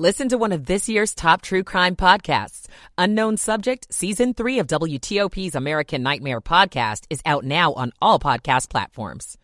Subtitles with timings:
[0.00, 2.68] Listen to one of this year's top true crime podcasts.
[2.96, 8.70] Unknown Subject, Season 3 of WTOP's American Nightmare podcast is out now on all podcast
[8.70, 9.36] platforms.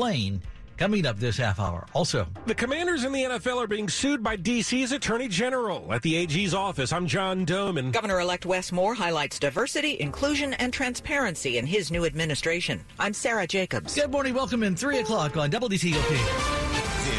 [0.00, 0.42] Lane
[0.78, 1.86] coming up this half hour.
[1.92, 6.16] Also, the commanders in the NFL are being sued by D.C.'s Attorney General at the
[6.16, 6.92] AG's office.
[6.92, 7.92] I'm John Domen.
[7.92, 12.84] Governor elect Wes Moore highlights diversity, inclusion, and transparency in his new administration.
[12.98, 13.94] I'm Sarah Jacobs.
[13.94, 14.34] Good morning.
[14.34, 16.63] Welcome in 3 o'clock on WTOP.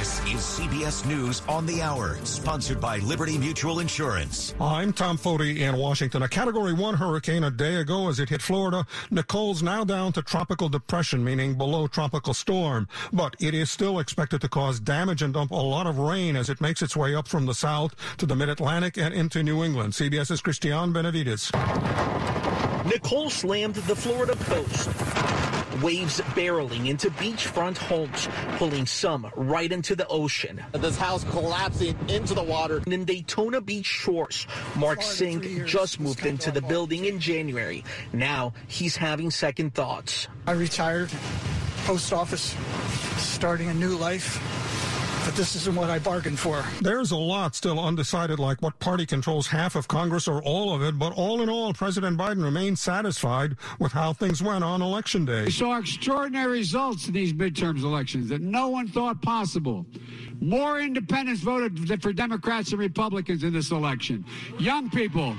[0.05, 4.53] This is CBS News on the Hour, sponsored by Liberty Mutual Insurance.
[4.61, 6.21] I'm Tom Foti in Washington.
[6.21, 8.85] A Category 1 hurricane a day ago as it hit Florida.
[9.09, 12.87] Nicole's now down to tropical depression, meaning below tropical storm.
[13.13, 16.51] But it is still expected to cause damage and dump a lot of rain as
[16.51, 19.93] it makes its way up from the south to the mid-Atlantic and into New England.
[19.93, 21.51] CBS's Christian Benavides.
[22.85, 25.34] Nicole slammed the Florida coast
[25.81, 30.63] waves barreling into beachfront homes, pulling some right into the ocean.
[30.73, 32.81] This house collapsing into the water.
[32.87, 37.83] In Daytona Beach shores, Mark Sink just moved into the building in January.
[38.13, 40.27] Now he's having second thoughts.
[40.47, 41.09] I retired,
[41.85, 42.55] post office,
[43.17, 44.64] starting a new life
[45.25, 46.63] but this isn't what I bargained for.
[46.81, 50.83] There's a lot still undecided, like what party controls half of Congress or all of
[50.83, 50.99] it.
[50.99, 55.45] But all in all, President Biden remains satisfied with how things went on Election Day.
[55.45, 59.85] We saw extraordinary results in these midterms elections that no one thought possible.
[60.39, 64.25] More independents voted for Democrats and Republicans in this election.
[64.59, 65.35] Young people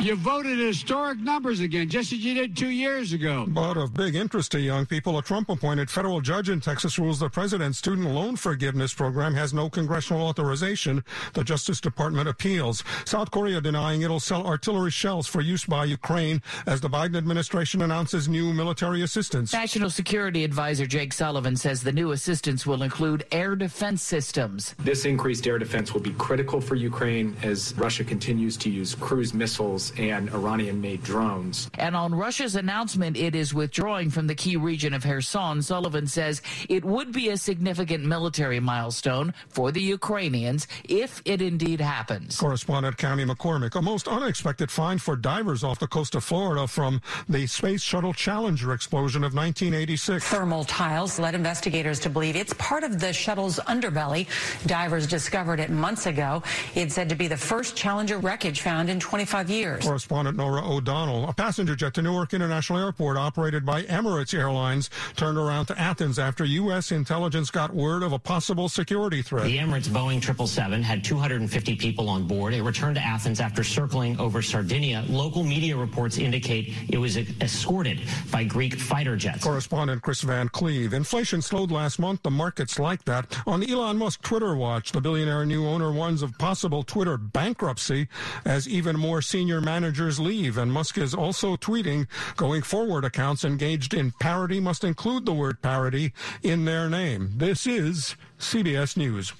[0.00, 3.44] you voted historic numbers again, just as you did two years ago.
[3.48, 7.18] But of big interest to young people, a Trump appointed federal judge in Texas rules
[7.18, 11.02] the president's student loan forgiveness program has no congressional authorization.
[11.34, 12.84] The Justice Department appeals.
[13.04, 17.82] South Korea denying it'll sell artillery shells for use by Ukraine as the Biden administration
[17.82, 19.52] announces new military assistance.
[19.52, 24.74] National Security Advisor Jake Sullivan says the new assistance will include air defense systems.
[24.78, 29.34] This increased air defense will be critical for Ukraine as Russia continues to use cruise
[29.34, 31.70] missiles and Iranian made drones.
[31.78, 36.42] And on Russia's announcement it is withdrawing from the key region of Kherson, Sullivan says
[36.68, 42.38] it would be a significant military milestone for the Ukrainians if it indeed happens.
[42.38, 47.00] Correspondent Cami McCormick, a most unexpected find for divers off the coast of Florida from
[47.28, 50.26] the Space Shuttle Challenger explosion of 1986.
[50.26, 54.26] Thermal tiles led investigators to believe it's part of the shuttle's underbelly.
[54.66, 56.42] Divers discovered it months ago.
[56.74, 59.77] It's said to be the first Challenger wreckage found in 25 years.
[59.80, 61.28] Correspondent Norah O'Donnell.
[61.28, 66.18] A passenger jet to Newark International Airport operated by Emirates Airlines turned around to Athens
[66.18, 66.92] after U.S.
[66.92, 69.44] intelligence got word of a possible security threat.
[69.44, 72.54] The Emirates Boeing 777 had 250 people on board.
[72.54, 75.04] It returned to Athens after circling over Sardinia.
[75.08, 78.00] Local media reports indicate it was escorted
[78.30, 79.42] by Greek fighter jets.
[79.42, 80.92] Correspondent Chris Van Cleave.
[80.92, 82.22] Inflation slowed last month.
[82.22, 83.36] The markets like that.
[83.46, 88.08] On Elon Musk Twitter watch, the billionaire new owner warns of possible Twitter bankruptcy
[88.44, 90.56] as even more senior managers leave.
[90.56, 92.06] And Musk is also tweeting
[92.36, 96.12] going forward accounts engaged in parody must include the word parody
[96.42, 97.32] in their name.
[97.36, 99.34] This is CBS News.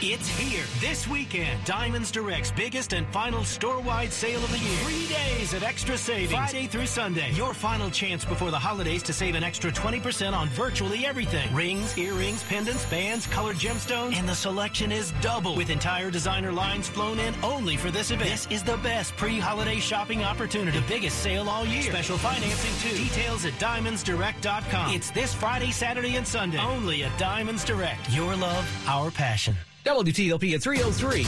[0.00, 1.64] It's here this weekend.
[1.64, 4.78] Diamonds Direct's biggest and final store-wide sale of the year.
[4.84, 6.30] Three days of extra savings.
[6.30, 7.32] Friday through Sunday.
[7.32, 11.52] Your final chance before the holidays to save an extra 20% on virtually everything.
[11.52, 16.88] Rings, earrings, pendants, bands, colored gemstones, and the selection is double with entire designer lines
[16.88, 18.30] flown in only for this event.
[18.30, 20.78] This is the best pre-holiday shopping opportunity.
[20.78, 21.82] The biggest sale all year.
[21.82, 22.96] Special financing too.
[22.96, 24.94] Details at diamondsdirect.com.
[24.94, 26.58] It's this Friday, Saturday, and Sunday.
[26.58, 28.08] Only at Diamonds Direct.
[28.12, 29.56] Your love, our passion.
[29.88, 31.24] WTOP at 303.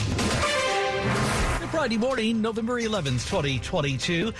[1.68, 4.34] Friday morning, November 11th, 2022.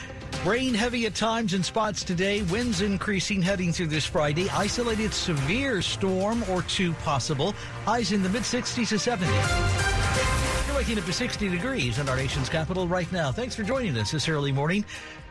[0.44, 2.42] Rain heavy at times in spots today.
[2.42, 4.50] Winds increasing heading through this Friday.
[4.50, 7.54] Isolated severe storm or two possible.
[7.86, 10.66] Highs in the mid 60s to 70s.
[10.66, 13.32] You're waking up to 60 degrees in our nation's capital right now.
[13.32, 14.84] Thanks for joining us this early morning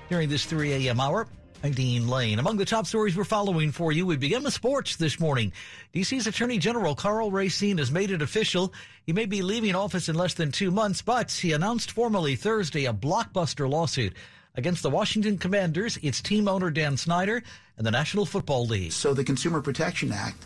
[0.10, 1.00] during this 3 a.m.
[1.00, 1.28] hour.
[1.62, 2.40] I'm Dean Lane.
[2.40, 5.52] Among the top stories we're following for you, we begin with sports this morning.
[5.94, 8.74] DC's Attorney General Karl Racine has made it official.
[9.06, 12.86] He may be leaving office in less than two months, but he announced formally Thursday
[12.86, 14.14] a blockbuster lawsuit
[14.56, 17.44] against the Washington Commanders, its team owner Dan Snyder,
[17.76, 18.94] and the National Football League.
[18.94, 20.46] So the Consumer Protection Act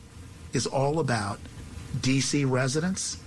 [0.51, 1.37] is all about
[1.99, 3.19] DC residents'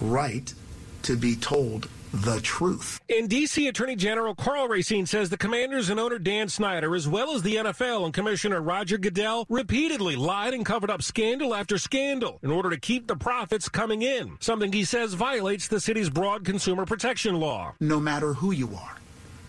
[0.00, 0.54] right
[1.02, 1.88] to be told
[2.22, 3.00] the truth.
[3.08, 7.34] In D.C., Attorney General Karl Racine says the commanders and owner Dan Snyder, as well
[7.34, 12.38] as the NFL and Commissioner Roger Goodell, repeatedly lied and covered up scandal after scandal
[12.42, 16.44] in order to keep the profits coming in, something he says violates the city's broad
[16.44, 17.74] consumer protection law.
[17.80, 18.96] No matter who you are,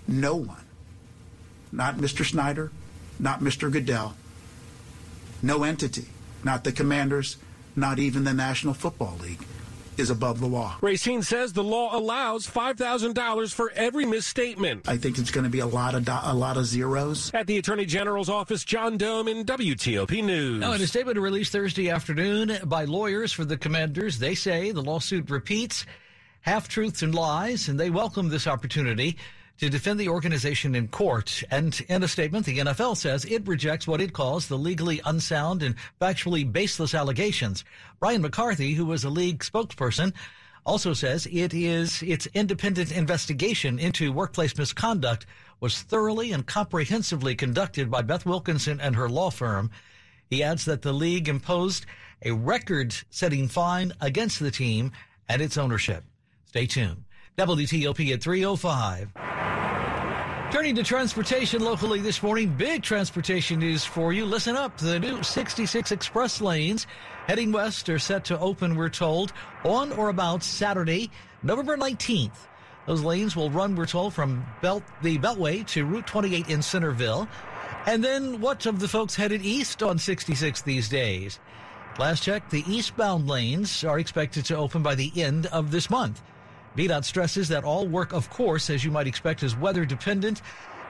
[0.08, 0.66] no one,
[1.72, 2.26] not Mr.
[2.26, 2.72] Snyder,
[3.20, 3.72] not Mr.
[3.72, 4.16] Goodell,
[5.42, 6.06] no entity,
[6.44, 7.38] not the commanders,
[7.76, 9.46] not even the National Football League,
[9.98, 10.78] is above the law.
[10.82, 14.88] Racine says the law allows $5,000 for every misstatement.
[14.88, 17.32] I think it's going to be a lot of do- a lot of zeros.
[17.34, 20.60] At the Attorney General's office, John Domen WTOP News.
[20.60, 24.82] Now, in a statement released Thursday afternoon by lawyers for the commanders, they say the
[24.82, 25.86] lawsuit repeats
[26.42, 29.18] half truths and lies, and they welcome this opportunity
[29.60, 31.44] to defend the organization in court.
[31.50, 35.64] And in a statement, the NFL says it rejects what it calls the legally unsound
[35.64, 37.66] and factually baseless allegations.
[38.00, 40.14] Brian McCarthy, who was a league spokesperson,
[40.66, 45.26] also says it is its independent investigation into workplace misconduct
[45.60, 49.72] was thoroughly and comprehensively conducted by Beth Wilkinson and her law firm.
[50.30, 51.86] He adds that the league imposed
[52.24, 54.92] a record setting fine against the team
[55.30, 56.04] and its ownership.
[56.46, 57.07] Stay tuned.
[57.38, 59.14] WTOP at 305.
[60.52, 64.26] Turning to transportation locally this morning, big transportation news for you.
[64.26, 64.76] Listen up.
[64.80, 66.88] The new 66 express lanes
[67.28, 71.12] heading west are set to open, we're told, on or about Saturday,
[71.44, 72.48] November 19th.
[72.88, 77.30] Those lanes will run, we're told, from Belt, the Beltway to Route 28 in Centreville.
[77.86, 81.40] And then what of the folks headed east on 66 these days?
[82.00, 86.24] Last check, the eastbound lanes are expected to open by the end of this month.
[86.76, 90.42] VDOT stresses that all work, of course, as you might expect, is weather dependent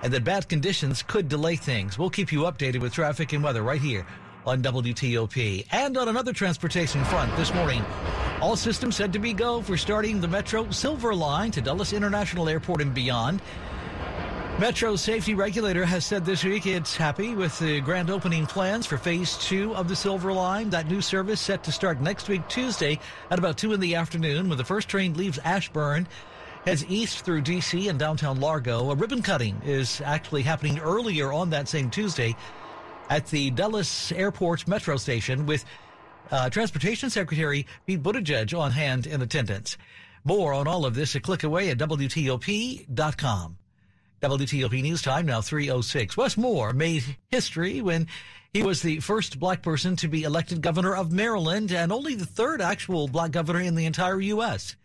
[0.03, 1.97] and that bad conditions could delay things.
[1.97, 4.05] We'll keep you updated with traffic and weather right here
[4.45, 5.65] on WTOP.
[5.71, 7.83] And on another transportation front this morning,
[8.41, 12.47] all systems said to be go for starting the Metro Silver Line to Dulles International
[12.47, 13.41] Airport and beyond.
[14.59, 18.97] Metro safety regulator has said this week it's happy with the grand opening plans for
[18.97, 20.71] phase two of the Silver Line.
[20.71, 22.99] That new service set to start next week, Tuesday
[23.29, 26.07] at about two in the afternoon when the first train leaves Ashburn
[26.65, 27.87] heads east through D.C.
[27.87, 28.89] and downtown Largo.
[28.89, 32.35] A ribbon cutting is actually happening earlier on that same Tuesday
[33.11, 35.65] at the Dulles Airport Metro Station with
[36.31, 39.77] uh, Transportation Secretary Pete Buttigieg on hand in attendance.
[40.23, 43.57] More on all of this a click away at WTOP.com.
[44.21, 46.17] WTOP News Time now 306.
[46.17, 48.07] Wes Moore made history when
[48.51, 52.25] he was the first black person to be elected governor of Maryland and only the
[52.25, 54.75] third actual black governor in the entire U.S.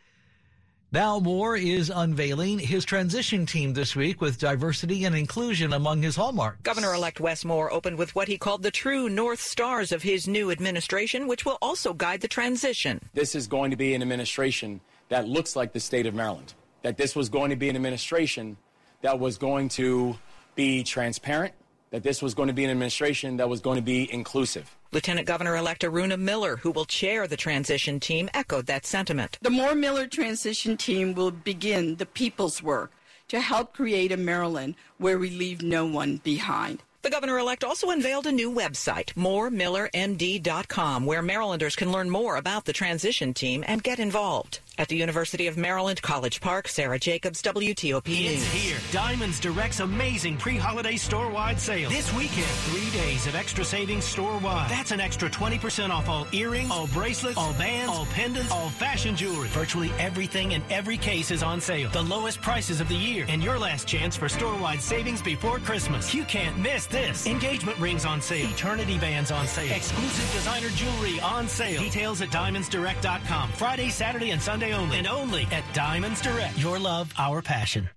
[0.92, 6.16] Now Moore is unveiling his transition team this week with diversity and inclusion among his
[6.16, 6.60] hallmarks.
[6.62, 10.50] Governor-elect Wes Moore opened with what he called the true North Stars of his new
[10.50, 13.00] administration, which will also guide the transition.
[13.14, 16.52] This is going to be an administration that looks like the state of Maryland.
[16.82, 18.58] That this was going to be an administration
[19.02, 20.16] that was going to
[20.54, 21.54] be transparent,
[21.90, 24.74] that this was going to be an administration that was going to be inclusive.
[24.92, 29.38] Lieutenant Governor-elect Aruna Miller, who will chair the transition team, echoed that sentiment.
[29.40, 32.92] The Moore Miller transition team will begin the people's work
[33.28, 36.82] to help create a Maryland where we leave no one behind.
[37.00, 42.72] The governor-elect also unveiled a new website, moremillermd.com, where Marylanders can learn more about the
[42.72, 44.60] transition team and get involved.
[44.78, 48.52] At the University of Maryland, College Park, Sarah Jacobs, WTOP It's News.
[48.52, 48.78] here.
[48.90, 51.90] Diamonds Direct's amazing pre-holiday store-wide sale.
[51.90, 54.70] This weekend, three days of extra savings store-wide.
[54.70, 59.14] That's an extra 20% off all earrings, all bracelets, all bands, all pendants, all fashion
[59.14, 59.48] jewelry.
[59.48, 61.90] Virtually everything in every case is on sale.
[61.90, 63.26] The lowest prices of the year.
[63.28, 66.14] And your last chance for store-wide savings before Christmas.
[66.14, 67.26] You can't miss this.
[67.26, 68.48] Engagement rings on sale.
[68.50, 69.70] Eternity bands on sale.
[69.76, 71.80] Exclusive designer jewelry on sale.
[71.80, 73.50] Details at diamondsdirect.com.
[73.52, 74.98] Friday, Saturday, and Sunday only.
[74.98, 76.56] And only at Diamonds Direct.
[76.58, 77.88] Your love, our passion.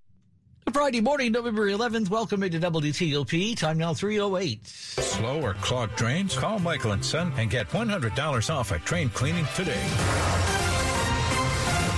[0.73, 2.09] Friday morning, November 11th.
[2.09, 3.55] Welcome into WTOP.
[3.57, 4.65] Time now 308.
[4.65, 6.37] Slow or clogged drains?
[6.37, 10.64] Call Michael and Son and get $100 off a drain cleaning today.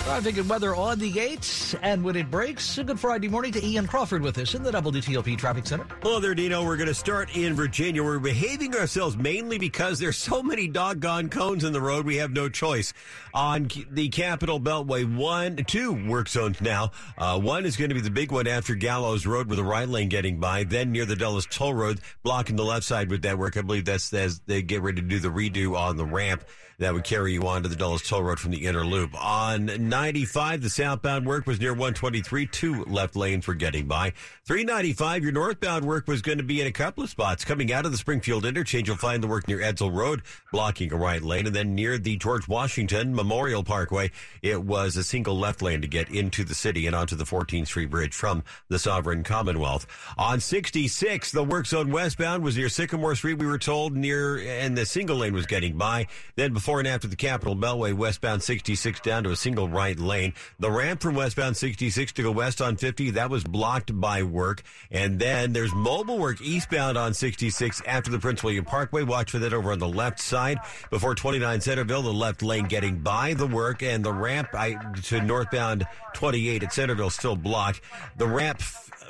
[0.07, 3.63] Traffic and weather on the gates, and when it breaks, a good Friday morning to
[3.63, 5.85] Ian Crawford with us in the WTOP Traffic Center.
[6.01, 6.63] Hello there, Dino.
[6.63, 8.01] We're going to start in Virginia.
[8.01, 12.05] We're behaving ourselves mainly because there's so many doggone cones in the road.
[12.05, 12.93] We have no choice.
[13.33, 16.91] On the Capital Beltway, one, two work zones now.
[17.17, 19.89] Uh, one is going to be the big one after Gallows Road with the right
[19.89, 20.63] lane getting by.
[20.63, 23.57] Then near the Dulles Toll Road, blocking the left side with that work.
[23.57, 26.45] I believe that's as they get ready to do the redo on the ramp
[26.79, 29.19] that would carry you on to the Dulles Toll Road from the inner loop.
[29.23, 29.65] On
[29.97, 32.45] 95, the southbound work was near 123.
[32.45, 34.13] Two left lanes were getting by.
[34.45, 37.43] 395, your northbound work was going to be in a couple of spots.
[37.43, 40.95] Coming out of the Springfield interchange, you'll find the work near Edsall Road, blocking a
[40.95, 41.47] right lane.
[41.47, 44.11] And then near the George Washington Memorial Parkway,
[44.43, 47.65] it was a single left lane to get into the city and onto the 14th
[47.65, 49.87] Street Bridge from the Sovereign Commonwealth.
[50.15, 54.77] On 66, the work zone westbound was near Sycamore Street, we were told, near, and
[54.77, 56.05] the single lane was getting by.
[56.35, 59.99] Then before and after the Capital Beltway, westbound 66 down to a single right right
[59.99, 60.33] lane.
[60.59, 64.63] The ramp from westbound 66 to go west on 50, that was blocked by work.
[64.91, 69.03] And then there's mobile work eastbound on 66 after the Prince William Parkway.
[69.03, 70.59] Watch for that over on the left side.
[70.89, 75.21] Before 29 Centreville, the left lane getting by the work and the ramp I, to
[75.21, 77.81] northbound 28 at Centreville still blocked.
[78.17, 78.61] The ramp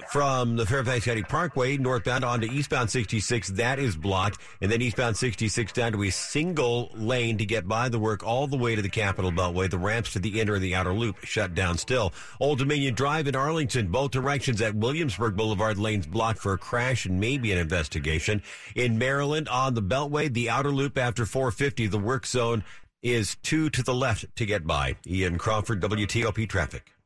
[0.10, 3.50] from the Fairfax County Parkway northbound onto eastbound 66.
[3.50, 4.40] That is blocked.
[4.62, 8.48] And then eastbound 66 down to a single lane to get by the work all
[8.48, 9.70] the way to the Capital Beltway.
[9.70, 12.14] The ramps to the inner and the outer loop shut down still.
[12.40, 17.06] Old Dominion Drive in Arlington, both directions at Williamsburg Boulevard lanes blocked for a crash
[17.06, 18.42] and maybe an investigation.
[18.76, 22.64] In Maryland on the Beltway, the outer loop after 450, the work zone
[23.04, 24.96] is two to the left to get by.
[25.06, 26.97] Ian Crawford, WTOP Traffic.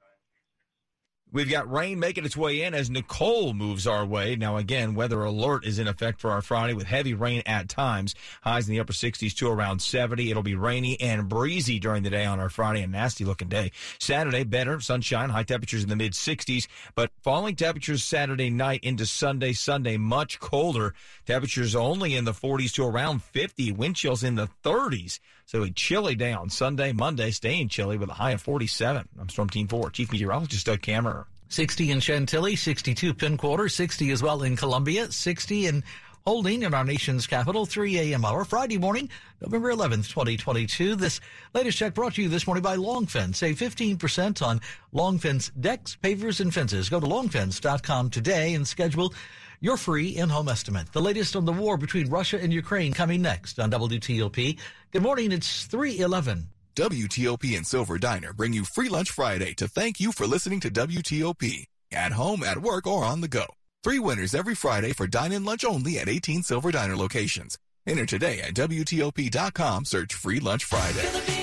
[1.34, 4.36] We've got rain making its way in as Nicole moves our way.
[4.36, 8.16] Now, again, weather alert is in effect for our Friday with heavy rain at times.
[8.42, 10.30] Highs in the upper 60s to around 70.
[10.30, 13.72] It'll be rainy and breezy during the day on our Friday, a nasty looking day.
[13.98, 19.06] Saturday, better, sunshine, high temperatures in the mid 60s, but falling temperatures Saturday night into
[19.06, 19.54] Sunday.
[19.54, 20.94] Sunday, much colder.
[21.26, 23.72] Temperatures only in the 40s to around 50.
[23.72, 25.20] Wind chills in the 30s.
[25.52, 29.06] So a chilly day on Sunday, Monday staying chilly with a high of 47.
[29.20, 31.26] I'm Storm Team 4, Chief Meteorologist Doug Kammerer.
[31.50, 35.84] 60 in Chantilly, 62 Penn Quarter, 60 as well in Columbia, 60 in
[36.26, 38.24] Holding in our nation's capital, 3 a.m.
[38.24, 39.10] hour, Friday morning,
[39.42, 40.96] November 11th, 2022.
[40.96, 41.20] This
[41.56, 43.40] latest check brought to you this morning by Long Fence.
[43.40, 46.90] Save 15% on Long Fence decks, pavers, and fences.
[46.90, 49.16] Go to longfence.com today and schedule
[49.62, 50.92] your free in-home estimate.
[50.92, 54.58] The latest on the war between Russia and Ukraine coming next on WTOP.
[54.92, 55.32] Good morning.
[55.32, 56.48] It's 311.
[56.76, 60.70] WTOP and Silver Diner bring you Free Lunch Friday to thank you for listening to
[60.70, 61.66] WTOP.
[61.94, 63.46] At home, at work, or on the go.
[63.84, 67.58] Three winners every Friday for dine-in lunch only at 18 Silver Diner locations.
[67.86, 69.86] Enter today at WTOP.com.
[69.86, 71.41] Search Free Lunch Friday.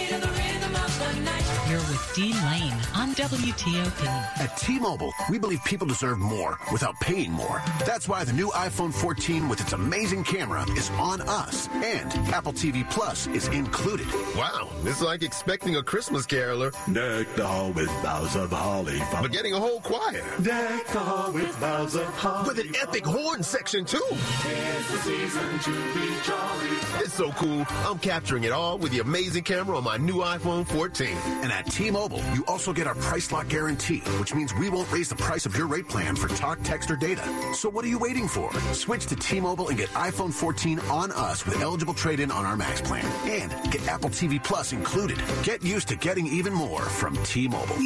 [1.69, 4.07] You're with Dean Lane on WTOP.
[4.41, 7.61] At T-Mobile, we believe people deserve more without paying more.
[7.85, 11.69] That's why the new iPhone 14 with its amazing camera is on us.
[11.75, 14.07] And Apple TV Plus is included.
[14.35, 16.71] Wow, it's like expecting a Christmas caroler.
[16.91, 19.03] Deck the hall with boughs of holly.
[19.13, 20.25] But getting a whole choir.
[20.41, 22.49] Deck the hall with boughs of holly.
[22.49, 24.01] With an epic horn section, too.
[24.11, 27.05] It's the season to be jolly.
[27.05, 27.67] It's so cool.
[27.85, 31.09] I'm capturing it all with the amazing camera on my new iPhone 14.
[31.43, 35.09] And at T-Mobile, you also get our price lock guarantee, which means we won't raise
[35.09, 37.23] the price of your rate plan for talk, text, or data.
[37.53, 38.55] So what are you waiting for?
[38.73, 42.81] Switch to T-Mobile and get iPhone 14 on us with eligible trade-in on our Max
[42.81, 43.05] plan.
[43.29, 45.19] And get Apple TV Plus included.
[45.43, 47.77] Get used to getting even more from T-Mobile.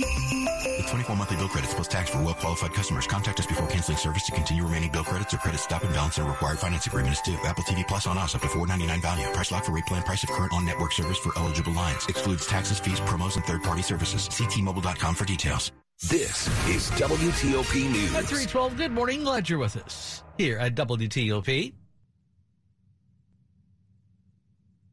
[0.64, 4.25] With 24 monthly bill credits plus tax for well-qualified customers, contact us before canceling service
[4.26, 7.21] to continue remaining bill credits or credit stop and balance and required finance agreement is
[7.21, 7.38] due.
[7.45, 9.33] Apple TV Plus on us up to 499 value.
[9.35, 12.07] Price lock for rate plan price of current on network service for eligible lines.
[12.07, 14.28] Excludes taxes, fees, promos, and third-party services.
[14.31, 15.73] See T-Mobile.com for details.
[16.09, 18.14] This is WTOP News.
[18.14, 19.23] At 312, good morning.
[19.23, 21.75] Glad you're with us here at WTOP.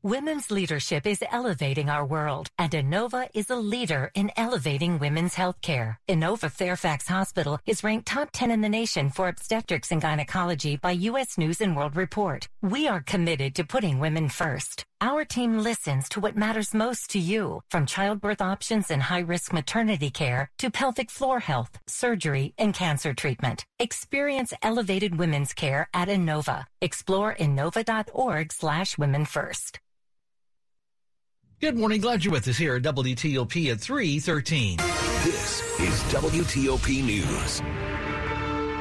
[0.04, 5.98] Women's leadership is elevating our world, and Inova is a leader in elevating women's healthcare.
[6.08, 10.92] Inova Fairfax Hospital is ranked top 10 in the nation for obstetrics and gynecology by
[10.92, 11.38] U.S.
[11.38, 12.48] News and World Report.
[12.62, 14.86] We are committed to putting women first.
[15.02, 20.10] Our team listens to what matters most to you, from childbirth options and high-risk maternity
[20.10, 23.64] care to pelvic floor health, surgery, and cancer treatment.
[23.80, 26.66] Experience elevated women's care at Inova.
[26.82, 29.80] Explore inova.org slash women first.
[31.62, 32.02] Good morning.
[32.02, 34.78] Glad you're with us here at WTOP at 313.
[35.24, 37.62] This is WTOP News.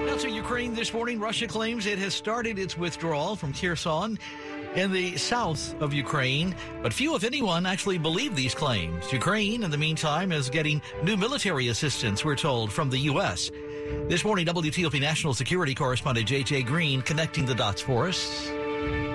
[0.04, 1.20] Now to Ukraine this morning.
[1.20, 4.18] Russia claims it has started its withdrawal from Kherson
[4.75, 9.12] in the south of Ukraine, but few, if anyone, actually believe these claims.
[9.12, 13.50] Ukraine, in the meantime, is getting new military assistance, we're told, from the U.S.
[14.08, 16.62] This morning, WTOP national security correspondent J.J.
[16.62, 18.50] Green connecting the dots for us.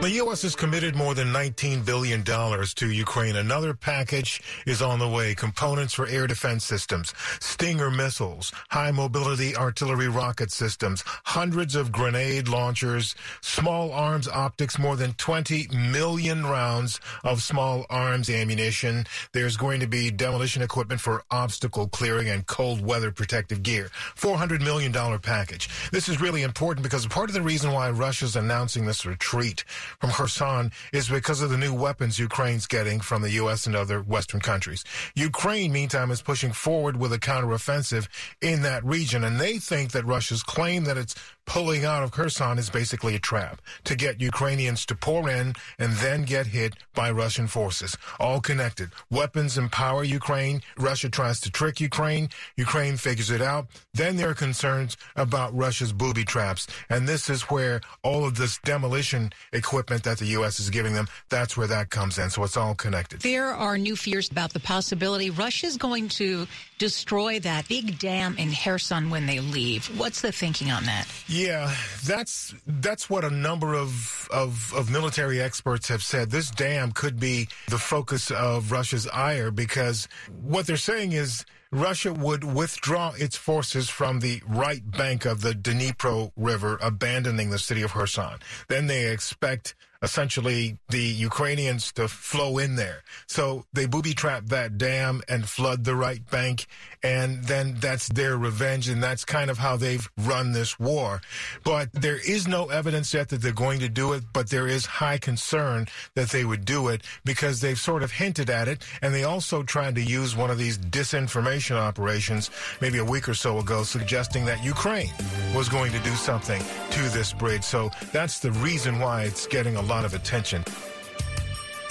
[0.04, 0.42] The U.S.
[0.42, 3.38] has committed more than $19 billion to Ukraine.
[3.38, 5.34] Another package is on the way.
[5.34, 12.50] Components for air defense systems, Stinger missiles, high mobility artillery rocket systems, hundreds of grenade
[12.50, 19.06] launchers, small arms optics, more than 20 million rounds of small arms ammunition.
[19.32, 23.90] There's going to be demolition equipment for obstacle clearing and cold weather protective gear.
[24.18, 25.70] $400 million package.
[25.94, 30.12] This is really important because part of the reason why Russia's announcing this retreat from
[30.12, 33.66] Kherson is because of the new weapons Ukraine's getting from the U.S.
[33.66, 34.84] and other Western countries.
[35.16, 38.08] Ukraine, meantime, is pushing forward with a counteroffensive
[38.42, 42.58] in that region, and they think that Russia's claim that it's pulling out of Kherson
[42.58, 47.12] is basically a trap to get Ukrainians to pour in and then get hit by
[47.12, 47.98] Russian forces.
[48.20, 48.92] All connected.
[49.12, 50.62] Weapons empower Ukraine.
[50.78, 52.30] Russia tries to trick Ukraine.
[52.58, 53.68] Ukraine figures it out.
[53.94, 56.68] Then there are concerns about Russia's booby traps.
[56.90, 60.60] And this is where all of this demolition equipment that the U.S.
[60.60, 62.30] is giving them, that's where that comes in.
[62.30, 63.22] So it's all connected.
[63.22, 66.48] There are new fears about the possibility Russia's going to
[66.78, 69.86] destroy that big dam in Kherson when they leave.
[69.98, 71.08] What's the thinking on that?
[71.34, 71.74] Yeah,
[72.06, 76.30] that's that's what a number of, of of military experts have said.
[76.30, 80.08] This dam could be the focus of Russia's ire because
[80.44, 85.54] what they're saying is Russia would withdraw its forces from the right bank of the
[85.54, 88.38] Dnipro River, abandoning the city of Kherson.
[88.68, 89.74] Then they expect
[90.04, 93.04] essentially the Ukrainians to flow in there.
[93.26, 96.68] So they booby trap that dam and flood the right bank,
[97.04, 101.22] and then that's their revenge, and that's kind of how they've run this war.
[101.64, 104.86] But there is no evidence yet that they're going to do it, but there is
[104.86, 109.14] high concern that they would do it because they've sort of hinted at it, and
[109.14, 112.50] they also tried to use one of these disinformation operations
[112.82, 115.12] maybe a week or so ago, suggesting that Ukraine
[115.54, 117.64] was going to do something to this bridge.
[117.64, 120.64] So that's the reason why it's getting a lot of attention.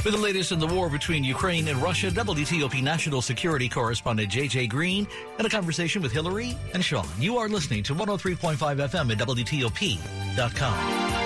[0.03, 4.69] For the latest in the war between Ukraine and Russia, WTOP national security correspondent JJ
[4.69, 5.07] Green
[5.37, 7.07] had a conversation with Hillary and Sean.
[7.21, 11.22] You are listening to 103.5 FM at WTOP.com.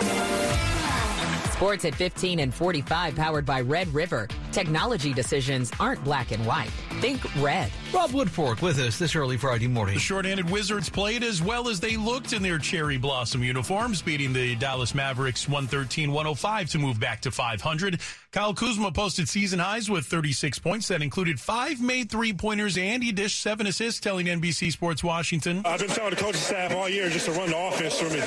[1.57, 4.29] Sports at 15 and 45 powered by Red River.
[4.53, 6.69] Technology decisions aren't black and white.
[7.01, 7.73] Think red.
[7.95, 9.95] Rob Woodfork with us this early Friday morning.
[9.95, 14.35] The short-handed Wizards played as well as they looked in their cherry blossom uniforms, beating
[14.35, 18.01] the Dallas Mavericks 113-105 to move back to 500.
[18.33, 23.13] Kyle Kuzma posted season highs with 36 points that included five made three-pointers and he
[23.13, 25.63] dished seven assists, telling NBC Sports Washington.
[25.65, 28.21] I've been telling the coaching staff all year just to run the offense for me.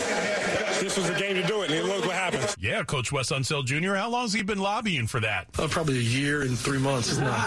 [0.79, 2.38] This was the game to do it, and look what happens.
[2.61, 5.47] Yeah, Coach Wes Unseld Jr., how long has he been lobbying for that?
[5.57, 7.09] Uh, probably a year and three months.
[7.09, 7.39] It's not,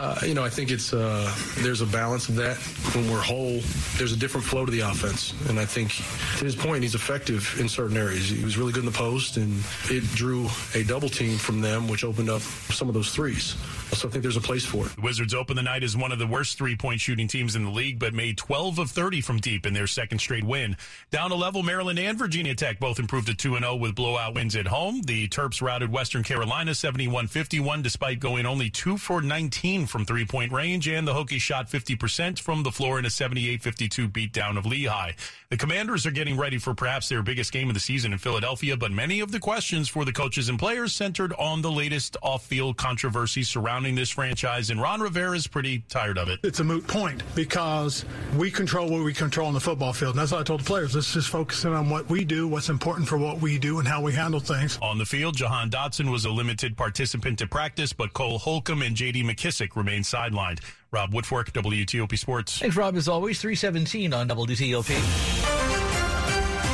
[0.00, 2.58] uh, you know, I think it's uh, there's a balance of that.
[2.94, 3.60] When we're whole,
[3.96, 5.96] there's a different flow to the offense, and I think
[6.38, 8.28] to his point, he's effective in certain areas.
[8.28, 11.88] He was really good in the post, and it drew a double team from them,
[11.88, 13.56] which opened up some of those threes.
[13.94, 14.94] So I think there's a place for it.
[14.94, 17.64] The Wizards open the night as one of the worst three point shooting teams in
[17.64, 20.76] the league, but made 12 of 30 from deep in their second straight win.
[21.10, 24.51] Down a level, Maryland and Virginia Tech both improved to 2 0 with blowout wins
[24.56, 25.02] at home.
[25.02, 30.24] The Terps routed Western Carolina 71 51 despite going only 2 for 19 from three
[30.24, 34.58] point range, and the Hokies shot 50% from the floor in a 78 52 beatdown
[34.58, 35.12] of Lehigh.
[35.50, 38.76] The Commanders are getting ready for perhaps their biggest game of the season in Philadelphia,
[38.76, 42.46] but many of the questions for the coaches and players centered on the latest off
[42.46, 46.40] field controversy surrounding this franchise, and Ron Rivera is pretty tired of it.
[46.42, 48.04] It's a moot point because
[48.36, 50.14] we control what we control on the football field.
[50.14, 50.94] And that's what I told the players.
[50.94, 53.86] Let's just focus in on what we do, what's important for what we do, and
[53.86, 54.78] how we handle things.
[54.82, 58.94] On the field, Jahan Dotson was a limited participant to practice, but Cole Holcomb and
[58.94, 59.22] J.D.
[59.24, 60.60] McKissic remained sidelined.
[60.90, 62.58] Rob Woodfork, WTOP Sports.
[62.58, 63.40] Thanks, Rob, as always.
[63.40, 64.90] 317 on WTOP.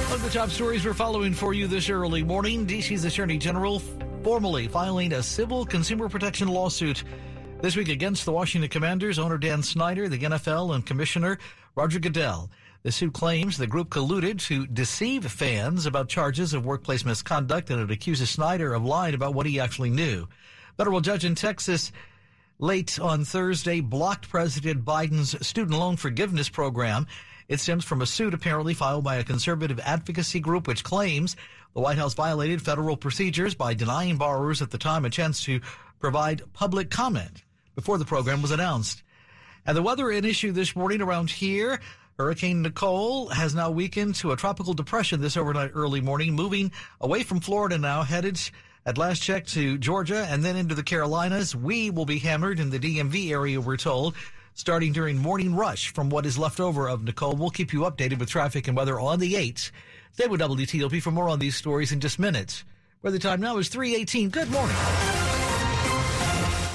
[0.06, 2.66] One of the top stories we're following for you this early morning.
[2.66, 3.80] DC's Attorney General
[4.22, 7.04] formally filing a civil consumer protection lawsuit
[7.60, 11.38] this week against the Washington Commanders, owner Dan Snyder, the NFL, and Commissioner
[11.74, 12.50] Roger Goodell.
[12.88, 17.82] The suit claims the group colluded to deceive fans about charges of workplace misconduct and
[17.82, 20.26] it accuses Snyder of lying about what he actually knew.
[20.78, 21.92] Federal judge in Texas
[22.58, 27.06] late on Thursday blocked President Biden's student loan forgiveness program.
[27.46, 31.36] It stems from a suit apparently filed by a conservative advocacy group which claims
[31.74, 35.60] the White House violated federal procedures by denying borrowers at the time a chance to
[36.00, 39.02] provide public comment before the program was announced.
[39.66, 41.80] And the weather an issue this morning around here.
[42.18, 47.22] Hurricane Nicole has now weakened to a tropical depression this overnight early morning, moving away
[47.22, 48.40] from Florida now, headed
[48.84, 51.54] at last check to Georgia and then into the Carolinas.
[51.54, 54.16] We will be hammered in the DMV area, we're told,
[54.54, 57.36] starting during morning rush from what is left over of Nicole.
[57.36, 59.70] We'll keep you updated with traffic and weather on the 8th.
[60.14, 62.64] Stay with WTOP for more on these stories in just minutes.
[63.00, 64.30] Where the time now is 318.
[64.30, 64.74] Good morning.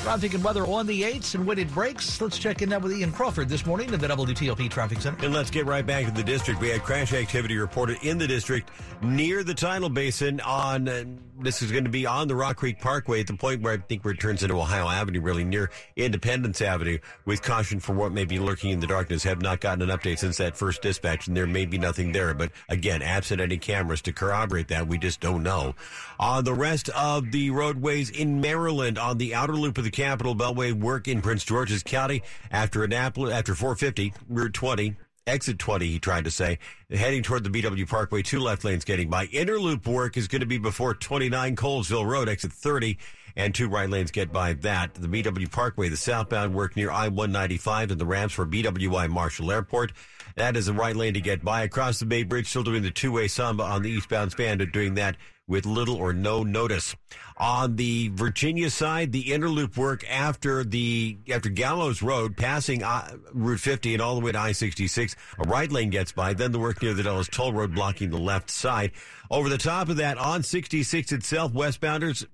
[0.03, 2.19] Traffic and weather on the 8s and when it breaks.
[2.19, 5.23] Let's check in now with Ian Crawford this morning at the WTOP Traffic Center.
[5.23, 6.59] And let's get right back to the district.
[6.59, 8.69] We had crash activity reported in the district
[9.01, 11.05] near the tidal basin on, uh,
[11.39, 13.77] this is going to be on the Rock Creek Parkway at the point where I
[13.77, 18.11] think where it turns into Ohio Avenue, really near Independence Avenue, with caution for what
[18.11, 19.23] may be lurking in the darkness.
[19.23, 22.33] Have not gotten an update since that first dispatch, and there may be nothing there.
[22.33, 25.75] But again, absent any cameras to corroborate that, we just don't know.
[26.19, 30.35] On the rest of the roadways in Maryland, on the outer loop of the Capital
[30.35, 35.99] Beltway, work in Prince George's County after Annapolis, after 450, Route 20 exit 20, he
[35.99, 39.27] tried to say, heading toward the BW Parkway, two left lanes getting by.
[39.27, 42.97] Interloop work is going to be before 29 Colesville Road, exit 30,
[43.35, 44.93] and two right lanes get by that.
[44.93, 49.93] The BW Parkway, the southbound work near I-195 and the ramps for BWI Marshall Airport.
[50.35, 51.63] That is the right lane to get by.
[51.63, 55.15] Across the Bay Bridge, still doing the two-way samba on the eastbound span, doing that
[55.47, 56.95] with little or no notice.
[57.37, 63.59] On the Virginia side, the interloop work after the after Gallows Road, passing uh, Route
[63.59, 66.33] 50 and all the way to I-66, a right lane gets by.
[66.33, 68.91] Then the work near the Dulles Toll Road blocking the left side.
[69.31, 72.25] Over the top of that, on 66 itself, westbounders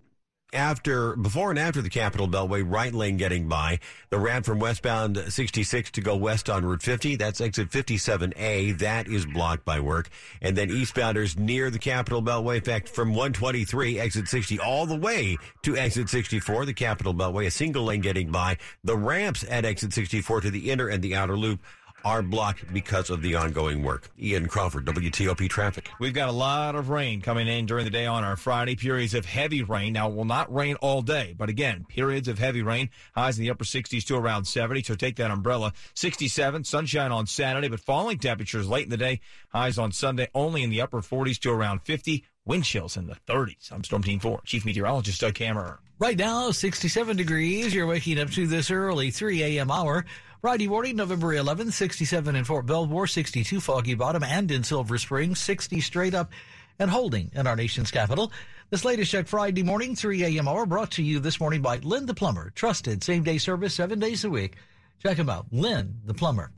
[0.54, 3.80] after, before and after the Capital Beltway, right lane getting by.
[4.10, 8.78] The ramp from westbound 66 to go west on Route 50, that's exit 57A.
[8.80, 10.10] That is blocked by work.
[10.42, 14.98] And then eastbounders near the Capital Beltway, in fact, from 123, exit 60, all the
[14.98, 18.58] way to exit 64, the Capital Beltway, a single lane getting by.
[18.84, 21.62] The ramps at exit 64 to the inner and the outer loop
[22.04, 24.10] are blocked because of the ongoing work.
[24.20, 25.90] Ian Crawford, WTOP Traffic.
[26.00, 28.76] We've got a lot of rain coming in during the day on our Friday.
[28.76, 29.94] Periods of heavy rain.
[29.94, 32.90] Now, it will not rain all day, but again, periods of heavy rain.
[33.16, 35.74] Highs in the upper 60s to around 70, so take that umbrella.
[35.94, 39.22] 67, sunshine on Saturday, but falling temperatures late in the day.
[39.50, 42.24] Highs on Sunday only in the upper 40s to around 50.
[42.46, 43.72] Wind chills in the 30s.
[43.72, 45.78] I'm Storm Team 4, Chief Meteorologist Doug Kammerer.
[46.00, 47.76] Right now, 67 degrees.
[47.76, 49.70] You're waking up to this early 3 a.m.
[49.70, 50.06] hour.
[50.42, 55.36] Friday morning, November 11th, 67 in Fort Belvoir, 62 Foggy Bottom, and in Silver Spring,
[55.36, 56.32] 60 straight up
[56.80, 58.32] and holding in our nation's capital.
[58.70, 60.48] This latest check Friday morning, 3 a.m.
[60.48, 62.54] hour, brought to you this morning by Lynn the Plumber.
[62.56, 64.56] Trusted same day service seven days a week.
[65.04, 66.52] Check him out, Lynn the Plumber.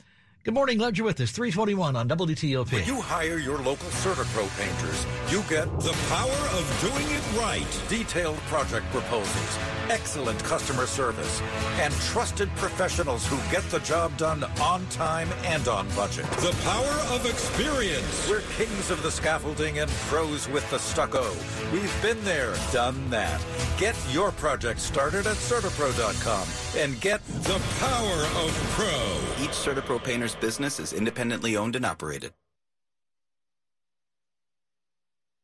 [0.44, 1.32] Good morning, glad you're with us.
[1.32, 2.72] 321 on WTOP.
[2.72, 7.82] When you hire your local CertaPro painters, you get the power of doing it right.
[7.90, 9.58] Detailed project proposals,
[9.90, 11.42] excellent customer service,
[11.80, 16.26] and trusted professionals who get the job done on time and on budget.
[16.42, 18.30] The power of experience.
[18.30, 21.32] We're kings of the scaffolding and pros with the stucco.
[21.72, 23.42] We've been there, done that.
[23.78, 26.48] Get your project started at CertaPro.com
[26.82, 29.44] and get the power of pro.
[29.44, 32.34] Each CertaPro painter's business is independently owned and operated.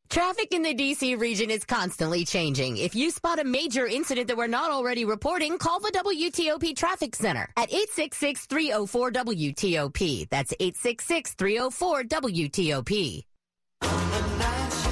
[0.09, 2.77] Traffic in the DC region is constantly changing.
[2.77, 7.13] If you spot a major incident that we're not already reporting, call the WTOP Traffic
[7.15, 10.29] Center at 866-304-WTOP.
[10.29, 13.23] That's 866-304-WTOP.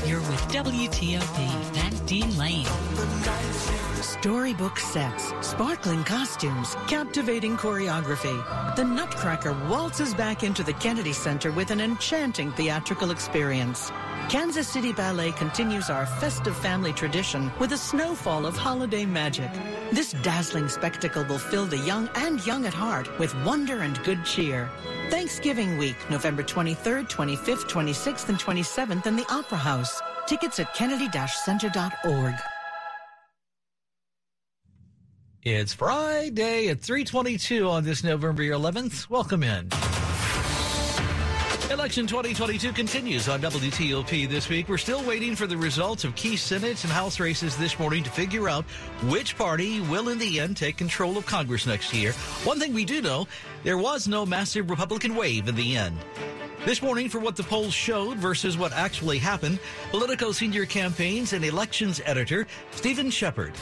[0.06, 2.68] You're with WTOP and Dean Lane.
[4.26, 8.76] Storybook sets, sparkling costumes, captivating choreography.
[8.76, 13.92] The Nutcracker waltzes back into the Kennedy Center with an enchanting theatrical experience.
[14.28, 19.52] Kansas City Ballet continues our festive family tradition with a snowfall of holiday magic.
[19.92, 24.26] This dazzling spectacle will fill the young and young at heart with wonder and good
[24.26, 24.72] cheer.
[25.12, 30.02] Thanksgiving week, November 23rd, 25th, 26th, and 27th in the Opera House.
[30.26, 32.34] Tickets at kennedy-center.org.
[35.46, 39.12] It's Friday at 322 on this November 11th.
[39.12, 39.70] Welcome in.
[41.72, 44.68] Election 2022 continues on WTOP this week.
[44.68, 48.10] We're still waiting for the results of key Senate and House races this morning to
[48.10, 48.66] figure out
[49.04, 52.14] which party will in the end take control of Congress next year.
[52.44, 53.28] One thing we do know,
[53.64, 56.00] there was no massive Republican wave in the end.
[56.66, 59.60] This morning, for what the polls showed versus what actually happened,
[59.92, 63.54] Politico senior campaigns and elections editor Steven Shepard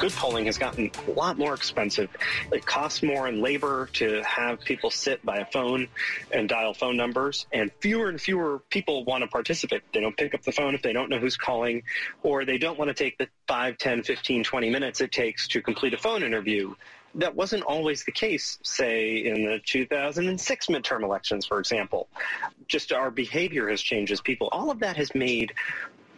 [0.00, 2.10] good polling has gotten a lot more expensive.
[2.52, 5.88] It costs more in labor to have people sit by a phone
[6.30, 9.82] and dial phone numbers, and fewer and fewer people want to participate.
[9.92, 11.82] They don't pick up the phone if they don't know who's calling,
[12.22, 15.62] or they don't want to take the 5, 10, 15, 20 minutes it takes to
[15.62, 16.74] complete a phone interview
[17.16, 22.08] that wasn't always the case, say, in the 2006 midterm elections, for example.
[22.68, 24.48] Just our behavior has changed as people.
[24.52, 25.54] All of that has made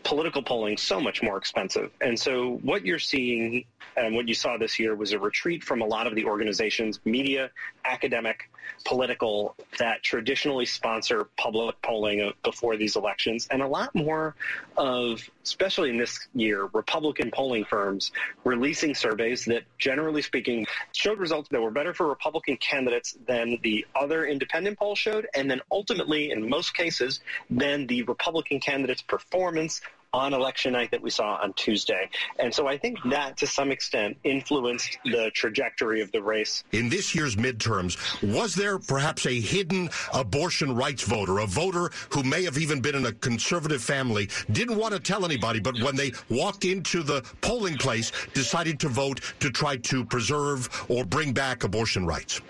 [0.09, 1.91] political polling so much more expensive.
[2.01, 5.83] And so what you're seeing and what you saw this year was a retreat from
[5.83, 7.51] a lot of the organizations, media,
[7.85, 8.49] academic,
[8.87, 14.35] political, that traditionally sponsor public polling before these elections, and a lot more
[14.77, 18.13] of, especially in this year, Republican polling firms
[18.45, 23.85] releasing surveys that, generally speaking, showed results that were better for Republican candidates than the
[23.95, 29.81] other independent polls showed, and then ultimately, in most cases, than the Republican candidates' performance
[30.13, 32.09] on election night that we saw on Tuesday.
[32.39, 36.65] And so I think that to some extent influenced the trajectory of the race.
[36.73, 37.97] In this year's midterms,
[38.35, 42.95] was there perhaps a hidden abortion rights voter, a voter who may have even been
[42.95, 47.23] in a conservative family, didn't want to tell anybody, but when they walked into the
[47.41, 52.41] polling place, decided to vote to try to preserve or bring back abortion rights?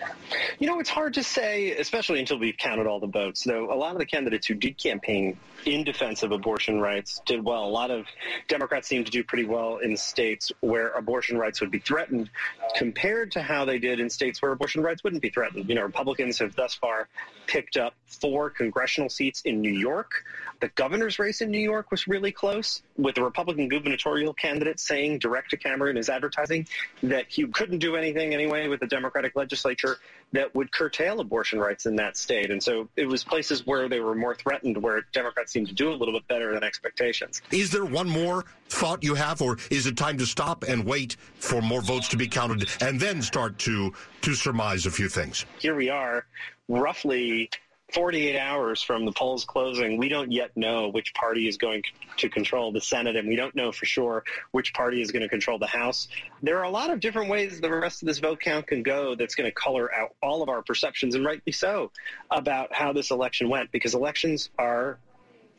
[0.59, 3.43] You know, it's hard to say, especially until we've counted all the votes.
[3.43, 7.43] Though a lot of the candidates who did campaign in defense of abortion rights did
[7.49, 7.65] well.
[7.65, 8.05] A lot of
[8.47, 12.29] Democrats seem to do pretty well in states where abortion rights would be threatened
[12.75, 15.67] compared to how they did in states where abortion rights wouldn't be threatened.
[15.67, 17.09] You know, Republicans have thus far
[17.47, 20.23] picked up four congressional seats in New York.
[20.59, 25.17] The governor's race in New York was really close, with the Republican gubernatorial candidate saying
[25.17, 26.67] direct to camera in his advertising
[27.01, 29.97] that he couldn't do anything anyway with the Democratic legislature
[30.31, 32.51] that would curtail abortion rights in that state.
[32.51, 35.91] And so it was places where they were more threatened where Democrats seemed to do
[35.91, 37.41] a little bit better than expectations.
[37.51, 41.15] Is there one more thought you have, or is it time to stop and wait
[41.35, 45.45] for more votes to be counted and then start to, to surmise a few things?
[45.59, 46.25] Here we are,
[46.67, 47.49] roughly
[47.93, 51.83] 48 hours from the polls closing, we don't yet know which party is going
[52.17, 55.29] to control the Senate, and we don't know for sure which party is going to
[55.29, 56.07] control the House.
[56.43, 59.15] There are a lot of different ways the rest of this vote count can go
[59.15, 61.91] that's going to color out all of our perceptions, and rightly so,
[62.29, 64.99] about how this election went, because elections are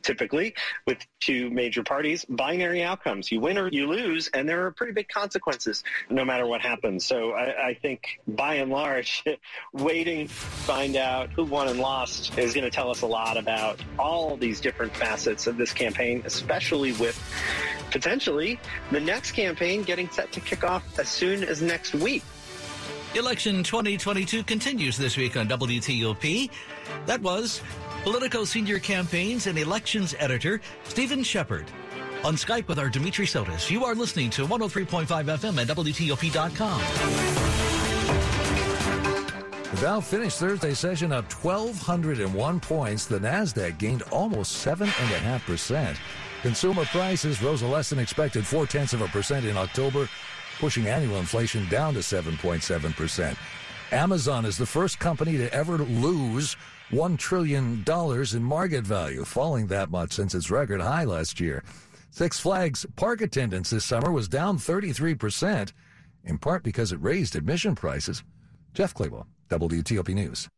[0.03, 0.55] typically
[0.87, 3.31] with two major parties, binary outcomes.
[3.31, 7.05] You win or you lose, and there are pretty big consequences no matter what happens.
[7.05, 9.25] So I, I think by and large,
[9.73, 13.37] waiting to find out who won and lost is going to tell us a lot
[13.37, 17.19] about all these different facets of this campaign, especially with
[17.91, 18.59] potentially
[18.91, 22.23] the next campaign getting set to kick off as soon as next week.
[23.17, 26.49] Election 2022 continues this week on WTOP.
[27.07, 27.61] That was
[28.05, 31.67] Politico senior campaigns and elections editor Steven Shepard.
[32.23, 33.69] On Skype with our Dimitri Sotis.
[33.69, 36.81] You are listening to 103.5 FM at WTOP.com.
[39.75, 43.07] The Dow finished Thursday session up 1,201 points.
[43.07, 45.97] The NASDAQ gained almost 7.5%.
[46.43, 50.09] Consumer prices rose a less than expected four tenths of a percent in October,
[50.61, 53.37] pushing annual inflation down to 7.7%.
[53.93, 56.57] Amazon is the first company to ever lose
[56.91, 61.65] $1 trillion in market value, falling that much since its record high last year.
[62.11, 65.73] Six Flags park attendance this summer was down 33%,
[66.25, 68.23] in part because it raised admission prices.
[68.75, 70.49] Jeff Clabaugh, WTOP News.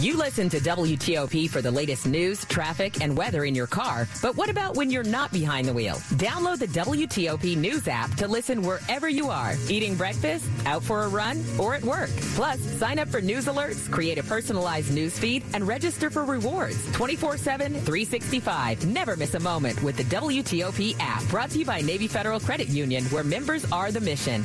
[0.00, 4.08] You listen to WTOP for the latest news, traffic, and weather in your car.
[4.20, 5.94] But what about when you're not behind the wheel?
[6.16, 11.08] Download the WTOP News app to listen wherever you are eating breakfast, out for a
[11.08, 12.10] run, or at work.
[12.34, 16.90] Plus, sign up for news alerts, create a personalized news feed, and register for rewards
[16.92, 18.86] 24 7, 365.
[18.86, 21.24] Never miss a moment with the WTOP app.
[21.28, 24.44] Brought to you by Navy Federal Credit Union, where members are the mission.